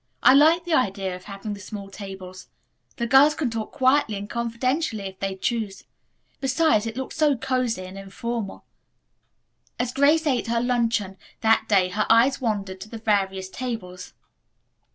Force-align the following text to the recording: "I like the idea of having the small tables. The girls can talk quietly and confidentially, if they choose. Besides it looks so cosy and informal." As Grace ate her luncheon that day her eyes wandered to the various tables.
"I 0.23 0.33
like 0.33 0.65
the 0.65 0.73
idea 0.73 1.15
of 1.15 1.25
having 1.25 1.53
the 1.53 1.59
small 1.59 1.87
tables. 1.91 2.47
The 2.95 3.05
girls 3.05 3.35
can 3.35 3.51
talk 3.51 3.71
quietly 3.71 4.15
and 4.15 4.27
confidentially, 4.27 5.03
if 5.03 5.19
they 5.19 5.35
choose. 5.35 5.83
Besides 6.39 6.87
it 6.87 6.97
looks 6.97 7.15
so 7.15 7.37
cosy 7.37 7.83
and 7.85 7.99
informal." 7.99 8.65
As 9.77 9.93
Grace 9.93 10.25
ate 10.25 10.47
her 10.47 10.59
luncheon 10.59 11.17
that 11.41 11.65
day 11.69 11.89
her 11.89 12.07
eyes 12.09 12.41
wandered 12.41 12.81
to 12.81 12.89
the 12.89 12.97
various 12.97 13.47
tables. 13.47 14.13